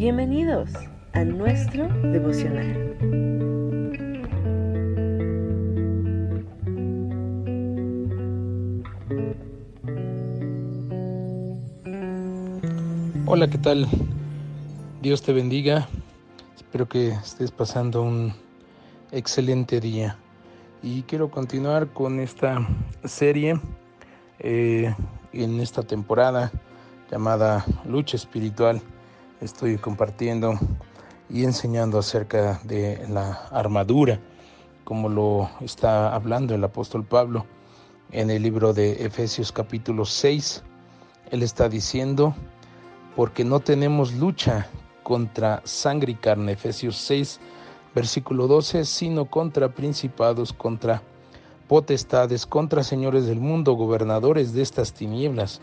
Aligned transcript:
Bienvenidos 0.00 0.70
a 1.12 1.24
nuestro 1.24 1.86
devocional. 2.10 2.96
Hola, 13.26 13.50
¿qué 13.50 13.58
tal? 13.58 13.86
Dios 15.02 15.20
te 15.20 15.34
bendiga. 15.34 15.86
Espero 16.56 16.88
que 16.88 17.08
estés 17.08 17.50
pasando 17.50 18.00
un 18.00 18.32
excelente 19.12 19.80
día. 19.80 20.16
Y 20.82 21.02
quiero 21.02 21.30
continuar 21.30 21.88
con 21.88 22.20
esta 22.20 22.66
serie 23.04 23.60
eh, 24.38 24.94
en 25.34 25.60
esta 25.60 25.82
temporada 25.82 26.50
llamada 27.10 27.66
Lucha 27.84 28.16
Espiritual 28.16 28.80
estoy 29.40 29.78
compartiendo 29.78 30.58
y 31.28 31.44
enseñando 31.44 31.98
acerca 31.98 32.60
de 32.64 33.06
la 33.08 33.32
armadura, 33.50 34.20
como 34.84 35.08
lo 35.08 35.50
está 35.60 36.14
hablando 36.14 36.54
el 36.54 36.64
apóstol 36.64 37.04
Pablo 37.04 37.46
en 38.12 38.30
el 38.30 38.42
libro 38.42 38.72
de 38.74 39.04
Efesios 39.04 39.52
capítulo 39.52 40.04
6. 40.04 40.62
Él 41.30 41.42
está 41.42 41.68
diciendo, 41.68 42.34
porque 43.16 43.44
no 43.44 43.60
tenemos 43.60 44.12
lucha 44.14 44.66
contra 45.02 45.62
sangre 45.64 46.12
y 46.12 46.16
carne, 46.16 46.52
Efesios 46.52 46.96
6, 46.96 47.40
versículo 47.94 48.46
12, 48.46 48.84
sino 48.84 49.24
contra 49.24 49.74
principados, 49.74 50.52
contra 50.52 51.02
potestades, 51.66 52.46
contra 52.46 52.82
señores 52.82 53.26
del 53.26 53.40
mundo, 53.40 53.74
gobernadores 53.74 54.52
de 54.52 54.62
estas 54.62 54.92
tinieblas 54.92 55.60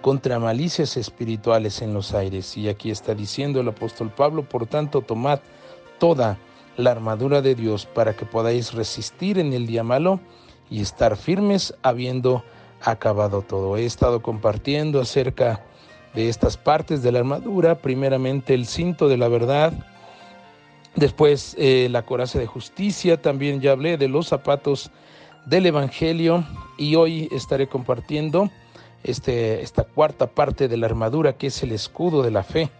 contra 0.00 0.38
malicias 0.38 0.96
espirituales 0.96 1.82
en 1.82 1.94
los 1.94 2.14
aires. 2.14 2.56
Y 2.56 2.68
aquí 2.68 2.90
está 2.90 3.14
diciendo 3.14 3.60
el 3.60 3.68
apóstol 3.68 4.10
Pablo, 4.10 4.42
por 4.42 4.66
tanto, 4.66 5.02
tomad 5.02 5.40
toda 5.98 6.38
la 6.76 6.92
armadura 6.92 7.42
de 7.42 7.54
Dios 7.54 7.86
para 7.86 8.14
que 8.14 8.24
podáis 8.24 8.72
resistir 8.72 9.38
en 9.38 9.52
el 9.52 9.66
día 9.66 9.82
malo 9.82 10.20
y 10.70 10.80
estar 10.80 11.16
firmes 11.16 11.74
habiendo 11.82 12.44
acabado 12.82 13.42
todo. 13.42 13.76
He 13.76 13.84
estado 13.84 14.22
compartiendo 14.22 15.00
acerca 15.00 15.64
de 16.14 16.28
estas 16.28 16.56
partes 16.56 17.02
de 17.02 17.12
la 17.12 17.18
armadura, 17.18 17.76
primeramente 17.76 18.54
el 18.54 18.66
cinto 18.66 19.08
de 19.08 19.16
la 19.16 19.28
verdad, 19.28 19.72
después 20.94 21.54
eh, 21.58 21.88
la 21.90 22.02
coraza 22.02 22.38
de 22.38 22.46
justicia, 22.46 23.20
también 23.20 23.60
ya 23.60 23.72
hablé 23.72 23.96
de 23.96 24.08
los 24.08 24.28
zapatos 24.28 24.90
del 25.46 25.66
Evangelio 25.66 26.44
y 26.76 26.94
hoy 26.94 27.28
estaré 27.32 27.68
compartiendo 27.68 28.50
este, 29.02 29.62
esta 29.62 29.84
cuarta 29.84 30.26
parte 30.26 30.68
de 30.68 30.76
la 30.76 30.86
armadura 30.86 31.34
que 31.34 31.48
es 31.48 31.62
el 31.62 31.72
escudo 31.72 32.22
de 32.22 32.30
la 32.30 32.42
fe. 32.42 32.70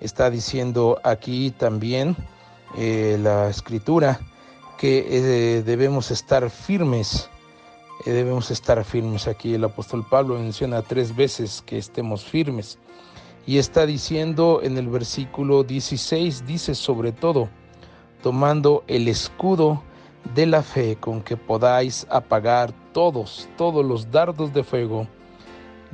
Está 0.00 0.30
diciendo 0.30 0.98
aquí 1.04 1.50
también 1.50 2.16
eh, 2.76 3.18
la 3.20 3.48
escritura 3.48 4.20
que 4.78 5.06
eh, 5.10 5.62
debemos 5.62 6.10
estar 6.10 6.48
firmes, 6.48 7.28
eh, 8.06 8.10
debemos 8.10 8.50
estar 8.50 8.82
firmes. 8.84 9.28
Aquí 9.28 9.54
el 9.54 9.64
apóstol 9.64 10.06
Pablo 10.08 10.38
menciona 10.38 10.82
tres 10.82 11.14
veces 11.14 11.62
que 11.66 11.76
estemos 11.76 12.24
firmes. 12.24 12.78
Y 13.46 13.58
está 13.58 13.84
diciendo 13.84 14.60
en 14.62 14.78
el 14.78 14.88
versículo 14.88 15.64
16, 15.64 16.46
dice 16.46 16.74
sobre 16.74 17.12
todo, 17.12 17.48
tomando 18.22 18.84
el 18.86 19.08
escudo 19.08 19.82
de 20.34 20.46
la 20.46 20.62
fe 20.62 20.96
con 20.96 21.22
que 21.22 21.36
podáis 21.36 22.06
apagar 22.10 22.72
todos, 22.92 23.48
todos 23.56 23.84
los 23.84 24.10
dardos 24.10 24.52
de 24.52 24.62
fuego 24.62 25.06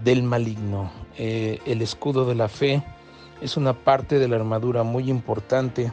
del 0.03 0.23
maligno. 0.23 0.91
Eh, 1.17 1.61
el 1.67 1.83
escudo 1.83 2.27
de 2.27 2.35
la 2.35 2.49
fe 2.49 2.83
es 3.41 3.57
una 3.57 3.73
parte 3.73 4.19
de 4.19 4.29
la 4.29 4.37
armadura 4.37 4.83
muy 4.83 5.11
importante 5.11 5.93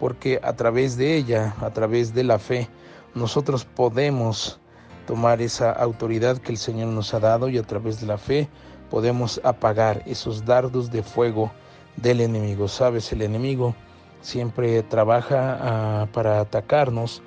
porque 0.00 0.40
a 0.42 0.54
través 0.54 0.96
de 0.96 1.16
ella, 1.16 1.54
a 1.60 1.70
través 1.70 2.14
de 2.14 2.24
la 2.24 2.38
fe, 2.38 2.68
nosotros 3.14 3.64
podemos 3.64 4.60
tomar 5.06 5.40
esa 5.40 5.70
autoridad 5.70 6.38
que 6.38 6.52
el 6.52 6.58
Señor 6.58 6.88
nos 6.88 7.14
ha 7.14 7.20
dado 7.20 7.48
y 7.48 7.58
a 7.58 7.62
través 7.62 8.00
de 8.00 8.06
la 8.06 8.18
fe 8.18 8.48
podemos 8.90 9.40
apagar 9.44 10.02
esos 10.06 10.44
dardos 10.44 10.90
de 10.90 11.02
fuego 11.02 11.52
del 11.96 12.20
enemigo. 12.20 12.68
Sabes, 12.68 13.12
el 13.12 13.22
enemigo 13.22 13.74
siempre 14.20 14.82
trabaja 14.82 15.58
ah, 15.60 16.06
para 16.12 16.40
atacarnos 16.40 17.22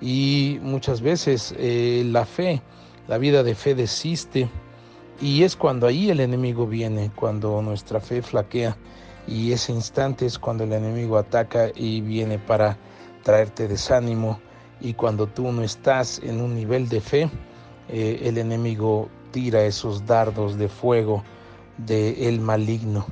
y 0.00 0.58
muchas 0.62 1.00
veces 1.00 1.54
eh, 1.58 2.02
la 2.06 2.24
fe, 2.24 2.62
la 3.06 3.18
vida 3.18 3.42
de 3.42 3.54
fe 3.54 3.74
desiste 3.74 4.48
y 5.20 5.42
es 5.42 5.54
cuando 5.54 5.86
ahí 5.86 6.10
el 6.10 6.20
enemigo 6.20 6.66
viene, 6.66 7.10
cuando 7.14 7.60
nuestra 7.60 8.00
fe 8.00 8.22
flaquea. 8.22 8.76
Y 9.26 9.52
ese 9.52 9.72
instante 9.72 10.24
es 10.24 10.38
cuando 10.38 10.64
el 10.64 10.72
enemigo 10.72 11.18
ataca 11.18 11.68
y 11.74 12.00
viene 12.00 12.38
para 12.38 12.78
traerte 13.22 13.68
desánimo. 13.68 14.40
Y 14.80 14.94
cuando 14.94 15.26
tú 15.26 15.52
no 15.52 15.62
estás 15.62 16.20
en 16.24 16.40
un 16.40 16.54
nivel 16.54 16.88
de 16.88 17.00
fe, 17.02 17.30
eh, 17.90 18.20
el 18.24 18.38
enemigo 18.38 19.10
tira 19.30 19.62
esos 19.62 20.06
dardos 20.06 20.56
de 20.56 20.68
fuego 20.68 21.22
del 21.76 22.16
el 22.18 22.40
maligno. 22.40 23.06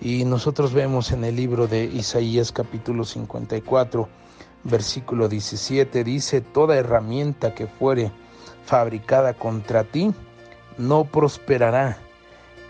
Y 0.00 0.24
nosotros 0.24 0.72
vemos 0.72 1.10
en 1.10 1.24
el 1.24 1.34
libro 1.34 1.66
de 1.66 1.84
Isaías 1.84 2.52
capítulo 2.52 3.04
54, 3.04 4.08
versículo 4.62 5.28
17, 5.28 6.04
dice, 6.04 6.40
toda 6.40 6.76
herramienta 6.76 7.52
que 7.52 7.66
fuere 7.66 8.12
fabricada 8.64 9.34
contra 9.34 9.82
ti, 9.82 10.14
no 10.78 11.04
prosperará, 11.04 11.98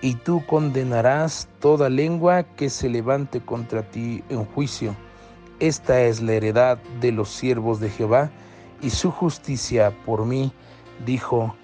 y 0.00 0.14
tú 0.14 0.44
condenarás 0.46 1.48
toda 1.60 1.88
lengua 1.88 2.42
que 2.42 2.70
se 2.70 2.88
levante 2.88 3.40
contra 3.40 3.82
ti 3.82 4.24
en 4.28 4.44
juicio. 4.44 4.94
Esta 5.60 6.00
es 6.02 6.22
la 6.22 6.34
heredad 6.34 6.78
de 7.00 7.12
los 7.12 7.28
siervos 7.28 7.80
de 7.80 7.90
Jehová, 7.90 8.30
y 8.80 8.90
su 8.90 9.10
justicia 9.10 9.92
por 10.06 10.24
mí, 10.24 10.52
dijo 11.04 11.54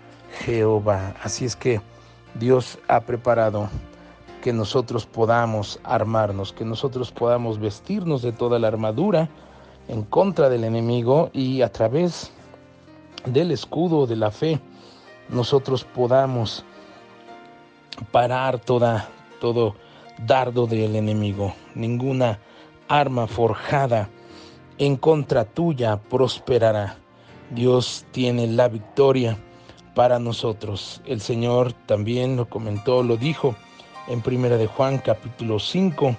Jehová. 0.44 1.14
Así 1.22 1.44
es 1.44 1.56
que 1.56 1.80
Dios 2.34 2.78
ha 2.88 3.00
preparado 3.00 3.68
que 4.42 4.52
nosotros 4.52 5.06
podamos 5.06 5.80
armarnos, 5.84 6.52
que 6.52 6.64
nosotros 6.64 7.10
podamos 7.12 7.58
vestirnos 7.58 8.20
de 8.20 8.32
toda 8.32 8.58
la 8.58 8.68
armadura 8.68 9.28
en 9.88 10.02
contra 10.02 10.48
del 10.48 10.64
enemigo 10.64 11.30
y 11.32 11.62
a 11.62 11.70
través 11.70 12.30
del 13.26 13.52
escudo 13.52 14.06
de 14.06 14.16
la 14.16 14.30
fe 14.30 14.60
nosotros 15.28 15.84
podamos 15.84 16.64
parar 18.10 18.58
toda, 18.58 19.08
todo 19.40 19.76
dardo 20.26 20.66
del 20.66 20.96
enemigo. 20.96 21.54
Ninguna 21.74 22.38
arma 22.88 23.26
forjada 23.26 24.08
en 24.78 24.96
contra 24.96 25.44
tuya 25.44 25.96
prosperará. 25.96 26.96
Dios 27.50 28.04
tiene 28.10 28.46
la 28.46 28.68
victoria 28.68 29.38
para 29.94 30.18
nosotros. 30.18 31.00
El 31.06 31.20
Señor 31.20 31.72
también 31.72 32.36
lo 32.36 32.48
comentó, 32.48 33.02
lo 33.02 33.16
dijo 33.16 33.54
en 34.08 34.20
Primera 34.20 34.56
de 34.56 34.66
Juan 34.66 34.98
capítulo 34.98 35.58
5, 35.58 36.16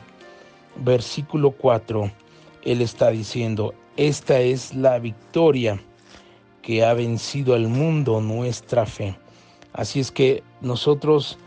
versículo 0.77 1.51
4. 1.51 2.11
Él 2.63 2.81
está 2.81 3.09
diciendo, 3.11 3.73
esta 3.97 4.39
es 4.39 4.73
la 4.73 4.97
victoria 4.99 5.79
que 6.65 6.83
ha 6.83 6.95
vencido 6.95 7.53
al 7.53 7.67
mundo 7.67 8.19
nuestra 8.21 8.87
fe. 8.87 9.15
Así 9.71 9.99
es 9.99 10.11
que 10.11 10.43
nosotros 10.61 11.37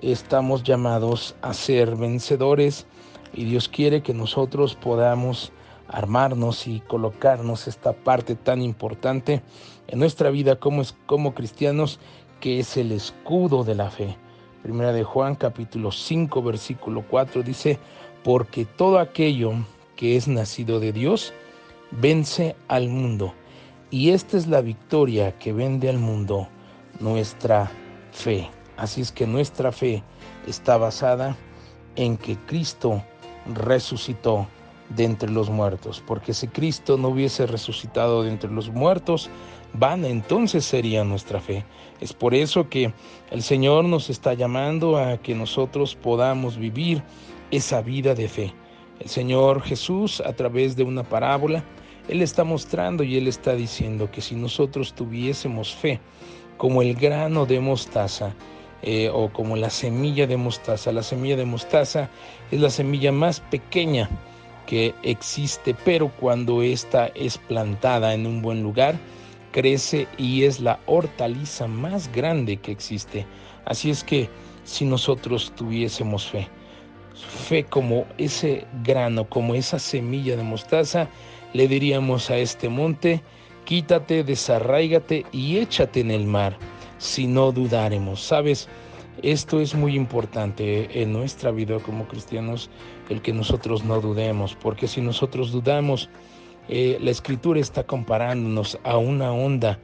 estamos 0.00 0.62
llamados 0.62 1.34
a 1.42 1.52
ser 1.52 1.96
vencedores 1.96 2.86
y 3.34 3.44
Dios 3.44 3.68
quiere 3.68 4.04
que 4.04 4.14
nosotros 4.14 4.76
podamos 4.76 5.50
armarnos 5.88 6.68
y 6.68 6.78
colocarnos 6.78 7.66
esta 7.66 7.92
parte 7.92 8.36
tan 8.36 8.62
importante 8.62 9.42
en 9.88 9.98
nuestra 9.98 10.30
vida 10.30 10.60
como, 10.60 10.82
como 11.06 11.34
cristianos 11.34 11.98
que 12.38 12.60
es 12.60 12.76
el 12.76 12.92
escudo 12.92 13.64
de 13.64 13.74
la 13.74 13.90
fe. 13.90 14.16
Primera 14.62 14.92
de 14.92 15.02
Juan 15.02 15.34
capítulo 15.34 15.90
5 15.90 16.40
versículo 16.40 17.04
4 17.10 17.42
dice, 17.42 17.80
porque 18.22 18.64
todo 18.64 19.00
aquello 19.00 19.54
que 19.96 20.16
es 20.16 20.28
nacido 20.28 20.78
de 20.78 20.92
Dios 20.92 21.32
vence 21.90 22.54
al 22.68 22.88
mundo. 22.88 23.34
Y 23.90 24.10
esta 24.10 24.36
es 24.36 24.46
la 24.46 24.60
victoria 24.60 25.38
que 25.38 25.54
vende 25.54 25.88
al 25.88 25.98
mundo 25.98 26.46
nuestra 27.00 27.70
fe. 28.12 28.48
Así 28.76 29.00
es 29.00 29.12
que 29.12 29.26
nuestra 29.26 29.72
fe 29.72 30.02
está 30.46 30.76
basada 30.76 31.36
en 31.96 32.18
que 32.18 32.36
Cristo 32.46 33.02
resucitó 33.54 34.46
de 34.90 35.04
entre 35.04 35.30
los 35.30 35.48
muertos, 35.48 36.02
porque 36.06 36.34
si 36.34 36.48
Cristo 36.48 36.96
no 36.96 37.08
hubiese 37.08 37.46
resucitado 37.46 38.22
de 38.22 38.30
entre 38.30 38.50
los 38.50 38.70
muertos, 38.70 39.30
vana 39.72 40.08
entonces 40.08 40.64
sería 40.64 41.02
nuestra 41.04 41.40
fe. 41.40 41.64
Es 42.00 42.12
por 42.12 42.34
eso 42.34 42.68
que 42.68 42.92
el 43.30 43.42
Señor 43.42 43.84
nos 43.84 44.10
está 44.10 44.34
llamando 44.34 44.98
a 44.98 45.18
que 45.18 45.34
nosotros 45.34 45.94
podamos 45.94 46.58
vivir 46.58 47.02
esa 47.50 47.80
vida 47.80 48.14
de 48.14 48.28
fe. 48.28 48.54
El 49.00 49.08
Señor 49.08 49.62
Jesús, 49.62 50.20
a 50.20 50.32
través 50.34 50.76
de 50.76 50.84
una 50.84 51.04
parábola, 51.04 51.64
él 52.08 52.22
está 52.22 52.44
mostrando 52.44 53.04
y 53.04 53.16
Él 53.16 53.28
está 53.28 53.54
diciendo 53.54 54.10
que 54.10 54.20
si 54.20 54.34
nosotros 54.34 54.94
tuviésemos 54.94 55.74
fe 55.74 56.00
como 56.56 56.82
el 56.82 56.94
grano 56.94 57.46
de 57.46 57.60
mostaza, 57.60 58.34
eh, 58.82 59.10
o 59.12 59.32
como 59.32 59.56
la 59.56 59.70
semilla 59.70 60.28
de 60.28 60.36
mostaza. 60.36 60.92
La 60.92 61.02
semilla 61.02 61.36
de 61.36 61.44
mostaza 61.44 62.08
es 62.52 62.60
la 62.60 62.70
semilla 62.70 63.10
más 63.10 63.40
pequeña 63.40 64.08
que 64.66 64.94
existe, 65.02 65.74
pero 65.84 66.12
cuando 66.20 66.62
ésta 66.62 67.08
es 67.16 67.38
plantada 67.38 68.14
en 68.14 68.24
un 68.24 68.40
buen 68.40 68.62
lugar, 68.62 68.96
crece 69.50 70.06
y 70.16 70.44
es 70.44 70.60
la 70.60 70.78
hortaliza 70.86 71.66
más 71.66 72.12
grande 72.12 72.58
que 72.58 72.70
existe. 72.70 73.26
Así 73.64 73.90
es 73.90 74.04
que 74.04 74.30
si 74.62 74.84
nosotros 74.84 75.52
tuviésemos 75.56 76.28
fe, 76.28 76.46
fe 77.48 77.64
como 77.64 78.06
ese 78.16 78.64
grano, 78.84 79.28
como 79.28 79.56
esa 79.56 79.80
semilla 79.80 80.36
de 80.36 80.44
mostaza, 80.44 81.08
le 81.52 81.68
diríamos 81.68 82.30
a 82.30 82.38
este 82.38 82.68
monte, 82.68 83.22
quítate, 83.64 84.24
desarraígate 84.24 85.26
y 85.32 85.58
échate 85.58 86.00
en 86.00 86.10
el 86.10 86.24
mar, 86.24 86.56
si 86.98 87.26
no 87.26 87.52
dudaremos. 87.52 88.22
¿Sabes? 88.22 88.68
Esto 89.22 89.60
es 89.60 89.74
muy 89.74 89.96
importante 89.96 91.02
en 91.02 91.12
nuestra 91.12 91.50
vida 91.50 91.78
como 91.80 92.06
cristianos, 92.06 92.70
el 93.08 93.20
que 93.20 93.32
nosotros 93.32 93.84
no 93.84 94.00
dudemos, 94.00 94.54
porque 94.54 94.86
si 94.86 95.00
nosotros 95.00 95.50
dudamos, 95.50 96.08
eh, 96.68 96.98
la 97.00 97.10
escritura 97.10 97.58
está 97.58 97.84
comparándonos 97.84 98.78
a 98.84 98.96
una 98.96 99.32
onda 99.32 99.78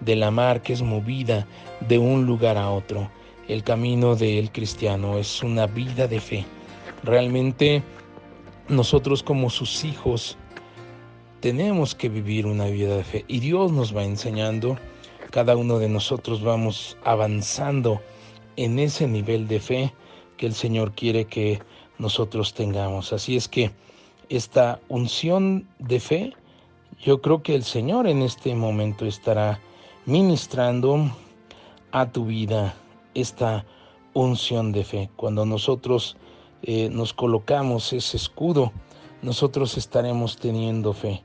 de 0.00 0.16
la 0.16 0.30
mar 0.30 0.62
que 0.62 0.72
es 0.72 0.82
movida 0.82 1.46
de 1.86 1.98
un 1.98 2.24
lugar 2.24 2.56
a 2.56 2.70
otro. 2.70 3.10
El 3.48 3.62
camino 3.62 4.14
del 4.14 4.50
cristiano 4.52 5.18
es 5.18 5.42
una 5.42 5.66
vida 5.66 6.06
de 6.06 6.20
fe. 6.20 6.44
Realmente 7.02 7.82
nosotros 8.68 9.22
como 9.22 9.50
sus 9.50 9.84
hijos 9.84 10.36
tenemos 11.40 11.94
que 11.94 12.08
vivir 12.08 12.46
una 12.46 12.66
vida 12.66 12.96
de 12.96 13.04
fe 13.04 13.24
y 13.28 13.40
Dios 13.40 13.72
nos 13.72 13.96
va 13.96 14.04
enseñando, 14.04 14.76
cada 15.30 15.56
uno 15.56 15.78
de 15.78 15.88
nosotros 15.88 16.42
vamos 16.42 16.96
avanzando 17.04 18.00
en 18.56 18.78
ese 18.78 19.06
nivel 19.06 19.46
de 19.46 19.60
fe 19.60 19.94
que 20.36 20.46
el 20.46 20.54
Señor 20.54 20.92
quiere 20.92 21.26
que 21.26 21.60
nosotros 21.98 22.54
tengamos. 22.54 23.12
Así 23.12 23.36
es 23.36 23.48
que 23.48 23.70
esta 24.28 24.80
unción 24.88 25.68
de 25.78 26.00
fe, 26.00 26.32
yo 27.00 27.20
creo 27.20 27.42
que 27.42 27.54
el 27.54 27.62
Señor 27.62 28.06
en 28.06 28.22
este 28.22 28.54
momento 28.54 29.06
estará 29.06 29.60
ministrando 30.06 31.10
a 31.92 32.10
tu 32.10 32.26
vida 32.26 32.74
esta 33.14 33.64
unción 34.14 34.72
de 34.72 34.84
fe. 34.84 35.10
Cuando 35.16 35.44
nosotros 35.44 36.16
eh, 36.62 36.88
nos 36.90 37.12
colocamos 37.12 37.92
ese 37.92 38.16
escudo, 38.16 38.72
nosotros 39.22 39.76
estaremos 39.76 40.36
teniendo 40.36 40.92
fe. 40.92 41.22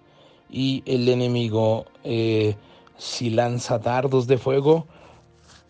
Y 0.53 0.83
el 0.85 1.09
enemigo, 1.09 1.85
eh, 2.05 2.55
si 2.95 3.31
lanza 3.31 3.79
dardos 3.79 4.27
de 4.27 4.37
fuego, 4.37 4.87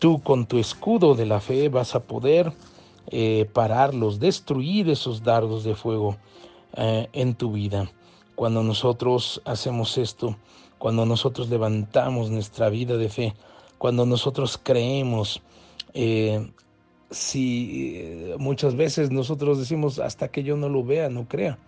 Tú 0.04 0.20
con 0.20 0.44
tu 0.44 0.58
escudo 0.58 1.14
de 1.14 1.24
la 1.24 1.40
fe 1.40 1.70
vas 1.70 1.94
a 1.94 2.00
poder 2.00 2.52
eh, 3.06 3.48
pararlos, 3.50 4.20
destruir 4.20 4.90
esos 4.90 5.22
dardos 5.22 5.64
de 5.64 5.74
fuego 5.74 6.18
eh, 6.76 7.08
en 7.14 7.34
tu 7.34 7.52
vida. 7.52 7.90
Cuando 8.34 8.62
nosotros 8.62 9.40
hacemos 9.46 9.96
esto, 9.96 10.36
cuando 10.76 11.06
nosotros 11.06 11.48
levantamos 11.48 12.30
nuestra 12.30 12.68
vida 12.68 12.98
de 12.98 13.08
fe, 13.08 13.34
cuando 13.78 14.04
nosotros 14.04 14.60
creemos, 14.62 15.40
si 17.10 18.34
muchas 18.38 18.74
veces 18.76 19.10
nosotros 19.10 19.58
decimos 19.58 20.00
hasta 20.00 20.28
que 20.28 20.42
yo 20.42 20.58
no 20.58 20.68
lo 20.68 20.84
vea, 20.84 21.08
no 21.08 21.26
crea. 21.26 21.58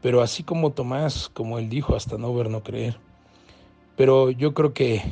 Pero 0.00 0.22
así 0.22 0.42
como 0.42 0.70
Tomás, 0.70 1.28
como 1.28 1.58
él 1.58 1.68
dijo, 1.68 1.96
hasta 1.96 2.18
no 2.18 2.34
ver, 2.34 2.50
no 2.50 2.62
creer. 2.62 2.98
Pero 3.96 4.30
yo 4.30 4.54
creo 4.54 4.72
que 4.72 5.02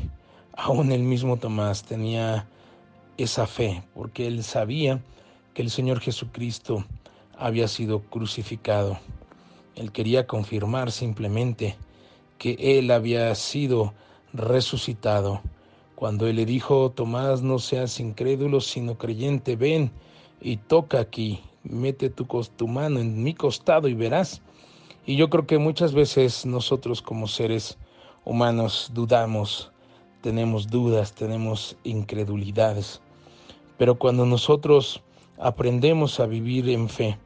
aún 0.57 0.93
el 0.93 1.03
mismo 1.03 1.37
Tomás 1.37 1.83
tenía 1.83 2.47
esa 3.17 3.47
fe, 3.47 3.83
porque 3.95 4.27
él 4.27 4.45
sabía 4.45 5.01
que 5.55 5.63
el 5.63 5.71
Señor 5.71 6.01
Jesucristo 6.01 6.85
había 7.37 7.69
sido 7.69 8.01
crucificado. 8.03 8.99
Él 9.75 9.93
quería 9.93 10.27
confirmar 10.27 10.93
simplemente 10.93 11.77
que 12.39 12.57
él 12.59 12.91
había 12.91 13.35
sido 13.35 13.95
resucitado. 14.33 15.41
Cuando 15.95 16.27
él 16.27 16.37
le 16.37 16.47
dijo, 16.47 16.91
Tomás, 16.91 17.43
no 17.43 17.59
seas 17.59 18.01
incrédulo, 18.01 18.61
sino 18.61 18.99
creyente, 18.99 19.57
ven 19.57 19.91
y 20.41 20.59
toca 20.59 21.01
aquí, 21.01 21.41
mete 21.65 22.11
tu, 22.11 22.69
mano 22.69 23.01
en 23.01 23.23
mi 23.23 23.35
costado 23.35 23.89
y 23.89 23.95
verás. 23.95 24.43
Y 25.07 25.17
yo 25.17 25.31
creo 25.31 25.47
que 25.47 25.59
muchas 25.59 25.95
veces 25.95 26.45
nosotros 26.45 27.01
como 27.01 27.29
seres 27.29 27.79
humanos 28.25 28.91
dudamos 28.93 29.71
tenemos 30.27 30.67
dudas, 30.67 31.13
tenemos 31.13 31.77
incredulidades. 31.85 33.01
Pero 33.79 33.95
cuando 33.95 34.27
nosotros 34.27 35.01
aprendemos 35.39 36.19
a 36.19 36.27
vivir 36.27 36.69
en 36.69 36.89
fe, 36.89 37.17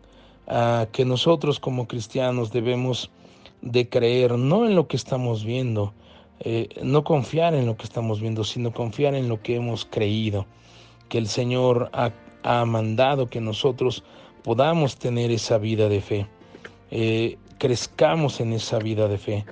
a 0.46 0.86
que 0.92 1.06
nosotros 1.06 1.60
como 1.60 1.88
cristianos 1.88 2.52
debemos 2.52 3.10
de 3.62 3.88
creer 3.88 4.36
no 4.36 4.66
en 4.66 4.74
lo 4.74 4.86
que 4.86 4.98
estamos 4.98 5.46
viendo, 5.46 5.94
eh, 6.40 6.68
no 6.82 7.02
confiar 7.02 7.54
en 7.54 7.64
lo 7.64 7.78
que 7.78 7.84
estamos 7.84 8.20
viendo, 8.20 8.44
sino 8.44 8.70
confiar 8.70 9.14
en 9.14 9.30
lo 9.30 9.40
que 9.40 9.56
hemos 9.56 9.86
creído, 9.86 10.44
que 11.08 11.16
el 11.16 11.26
Señor 11.26 11.90
ha, 11.94 12.12
mandado 12.66 13.30
que 13.30 13.40
nosotros 13.40 14.04
podamos 14.44 14.96
tener 14.96 15.30
esa 15.30 15.56
vida 15.56 15.88
de 15.88 16.02
fe, 16.02 16.26
eh, 16.90 17.38
crezcamos 17.60 18.40
en 18.40 18.54
esa 18.54 18.78
vida 18.78 19.06
de 19.06 19.18
fe. 19.18 19.44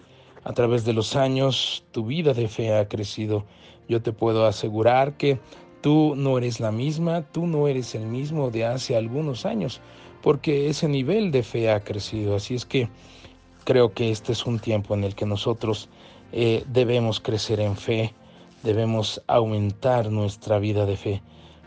A 0.42 0.54
través 0.54 0.86
de 0.86 0.94
los 0.94 1.14
años 1.14 1.84
tu 1.92 2.06
vida 2.06 2.32
de 2.32 2.48
fe 2.48 2.74
ha 2.74 2.88
crecido. 2.88 3.44
Yo 3.86 4.00
te 4.00 4.12
puedo 4.12 4.46
asegurar 4.46 5.18
que 5.18 5.38
tú 5.82 6.14
no 6.16 6.38
eres 6.38 6.58
la 6.58 6.72
misma, 6.72 7.22
tú 7.30 7.46
no 7.46 7.68
eres 7.68 7.94
el 7.94 8.06
mismo 8.06 8.50
de 8.50 8.64
hace 8.64 8.96
algunos 8.96 9.44
años, 9.44 9.82
porque 10.22 10.68
ese 10.70 10.88
nivel 10.88 11.30
de 11.30 11.42
fe 11.42 11.70
ha 11.70 11.80
crecido. 11.80 12.34
Así 12.34 12.54
es 12.54 12.64
que 12.64 12.88
creo 13.64 13.92
que 13.92 14.10
este 14.10 14.32
es 14.32 14.46
un 14.46 14.58
tiempo 14.58 14.94
en 14.94 15.04
el 15.04 15.14
que 15.14 15.26
nosotros 15.26 15.90
eh, 16.32 16.64
debemos 16.66 17.20
crecer 17.20 17.60
en 17.60 17.76
fe, 17.76 18.14
debemos 18.62 19.22
aumentar 19.26 20.10
nuestra 20.10 20.58
vida 20.58 20.86
de 20.86 20.96
fe. 20.96 21.22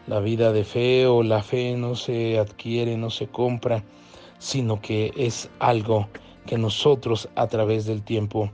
La 0.08 0.20
vida 0.20 0.52
de 0.52 0.64
fe 0.64 1.06
o 1.06 1.22
la 1.22 1.44
fe 1.44 1.78
no 1.78 1.94
se 1.94 2.40
adquiere, 2.40 2.98
no 2.98 3.12
se 3.12 3.28
compra, 3.28 3.84
sino 4.40 4.82
que 4.82 5.14
es 5.16 5.52
algo 5.60 6.08
que 6.52 6.58
nosotros 6.58 7.30
a 7.36 7.48
través 7.48 7.86
del 7.86 8.02
tiempo 8.02 8.52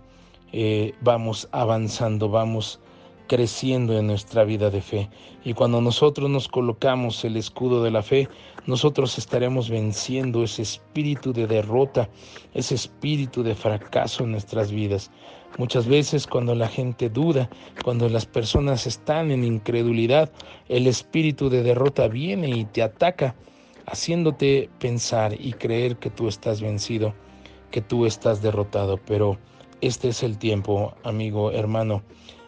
eh, 0.54 0.94
vamos 1.02 1.50
avanzando, 1.52 2.30
vamos 2.30 2.80
creciendo 3.28 3.98
en 3.98 4.06
nuestra 4.06 4.44
vida 4.44 4.70
de 4.70 4.82
fe. 4.84 5.10
Y 5.44 5.56
cuando 5.56 5.82
nosotros 5.82 6.30
nos 6.30 6.48
colocamos 6.48 7.26
el 7.26 7.38
escudo 7.38 7.82
de 7.82 7.90
la 7.90 8.04
fe, 8.04 8.30
nosotros 8.68 9.18
estaremos 9.18 9.72
venciendo 9.72 10.44
ese 10.44 10.62
espíritu 10.62 11.34
de 11.34 11.48
derrota, 11.48 12.08
ese 12.54 12.76
espíritu 12.76 13.42
de 13.42 13.56
fracaso 13.56 14.26
en 14.26 14.34
nuestras 14.34 14.72
vidas. 14.72 15.10
Muchas 15.58 15.88
veces 15.88 16.28
cuando 16.28 16.54
la 16.54 16.68
gente 16.68 17.10
duda, 17.10 17.50
cuando 17.84 18.08
las 18.10 18.28
personas 18.28 18.86
están 18.86 19.32
en 19.32 19.44
incredulidad, 19.44 20.32
el 20.70 20.86
espíritu 20.86 21.50
de 21.50 21.64
derrota 21.64 22.08
viene 22.08 22.48
y 22.50 22.66
te 22.66 22.84
ataca, 22.84 23.34
haciéndote 23.88 24.70
pensar 24.78 25.34
y 25.34 25.54
creer 25.54 25.98
que 25.98 26.12
tú 26.12 26.28
estás 26.28 26.62
vencido, 26.62 27.16
que 27.72 27.82
tú 27.82 28.06
estás 28.06 28.42
derrotado. 28.42 28.98
Pero 29.06 29.38
este 29.82 30.10
es 30.10 30.24
el 30.24 30.38
tiempo, 30.38 30.94
amigo, 31.04 31.52
hermano, 31.52 32.04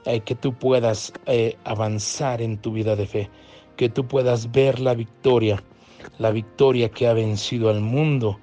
eh, 0.05 0.21
que 0.21 0.35
tú 0.35 0.53
puedas 0.53 1.13
eh, 1.25 1.57
avanzar 1.63 2.41
en 2.41 2.57
tu 2.57 2.71
vida 2.71 2.95
de 2.95 3.05
fe, 3.05 3.29
que 3.75 3.89
tú 3.89 4.07
puedas 4.07 4.51
ver 4.51 4.79
la 4.79 4.93
victoria, 4.93 5.63
la 6.17 6.31
victoria 6.31 6.89
que 6.89 7.07
ha 7.07 7.13
vencido 7.13 7.69
al 7.69 7.81
mundo. 7.81 8.39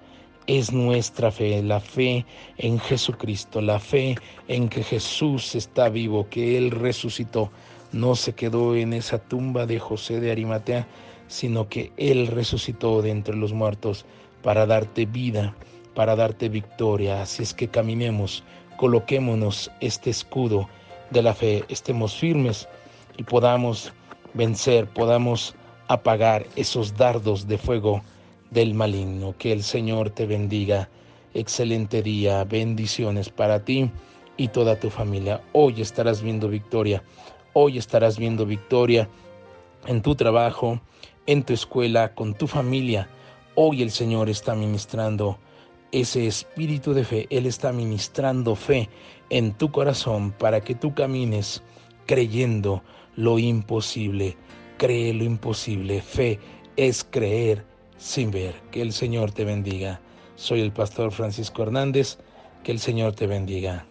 Es 0.47 0.73
nuestra 0.73 1.33
fe, 1.33 1.61
la 1.62 1.80
fe 1.80 2.25
en 2.59 2.78
Jesucristo, 2.78 3.61
la 3.61 3.80
fe 3.80 4.14
en 4.47 4.68
que 4.68 4.85
Jesús 4.85 5.56
está 5.56 5.88
vivo, 5.88 6.28
que 6.30 6.56
Él 6.56 6.71
resucitó, 6.71 7.50
no 7.90 8.14
se 8.14 8.35
quedó 8.35 8.76
en 8.76 8.92
esa 8.92 9.18
tumba 9.18 9.66
de 9.66 9.80
José 9.80 10.21
de 10.21 10.30
Arimatea, 10.30 10.87
sino 11.26 11.68
que 11.68 11.90
Él 11.97 12.28
resucitó 12.28 13.02
de 13.02 13.11
entre 13.11 13.35
los 13.35 13.52
muertos 13.52 14.06
para 14.42 14.66
darte 14.66 15.06
vida, 15.06 15.56
para 15.96 16.14
darte 16.14 16.48
victoria. 16.48 17.22
Así 17.22 17.42
es 17.42 17.52
que 17.52 17.66
caminemos 17.66 18.44
coloquémonos 18.76 19.72
este 19.80 20.10
escudo 20.10 20.68
de 21.10 21.22
la 21.22 21.34
fe, 21.34 21.64
estemos 21.68 22.14
firmes 22.14 22.68
y 23.16 23.24
podamos 23.24 23.92
vencer, 24.34 24.86
podamos 24.86 25.54
apagar 25.88 26.46
esos 26.54 26.94
dardos 26.96 27.48
de 27.48 27.58
fuego 27.58 28.02
del 28.50 28.74
maligno. 28.74 29.34
Que 29.38 29.52
el 29.52 29.62
Señor 29.62 30.10
te 30.10 30.26
bendiga. 30.26 30.88
Excelente 31.34 32.02
día, 32.02 32.44
bendiciones 32.44 33.30
para 33.30 33.64
ti 33.64 33.90
y 34.36 34.48
toda 34.48 34.78
tu 34.78 34.90
familia. 34.90 35.40
Hoy 35.52 35.80
estarás 35.80 36.22
viendo 36.22 36.48
victoria, 36.48 37.02
hoy 37.54 37.78
estarás 37.78 38.18
viendo 38.18 38.44
victoria 38.46 39.08
en 39.86 40.02
tu 40.02 40.14
trabajo, 40.14 40.80
en 41.26 41.42
tu 41.42 41.52
escuela, 41.52 42.14
con 42.14 42.34
tu 42.34 42.46
familia. 42.46 43.08
Hoy 43.54 43.82
el 43.82 43.90
Señor 43.90 44.28
está 44.28 44.54
ministrando 44.54 45.38
ese 45.93 46.26
espíritu 46.26 46.95
de 46.95 47.05
fe, 47.05 47.26
Él 47.31 47.47
está 47.47 47.73
ministrando 47.73 48.55
fe 48.55 48.88
en 49.31 49.52
tu 49.52 49.71
corazón 49.71 50.33
para 50.33 50.61
que 50.61 50.75
tú 50.75 50.95
camines 50.95 51.62
creyendo 52.07 52.83
lo 53.16 53.38
imposible. 53.38 54.37
cree 54.78 55.14
lo 55.14 55.25
imposible. 55.25 56.02
Fe 56.02 56.38
es 56.76 57.02
creer 57.02 57.64
sin 57.97 58.31
ver. 58.31 58.55
Que 58.71 58.83
el 58.83 58.93
Señor 58.93 59.33
te 59.33 59.45
bendiga. 59.45 60.00
Soy 60.37 60.61
el 60.61 60.73
pastor 60.73 61.12
Francisco 61.12 61.62
Hernández. 61.62 62.19
Que 62.62 62.73
el 62.73 62.78
Señor 62.78 63.14
te 63.14 63.26
bendiga. 63.26 63.87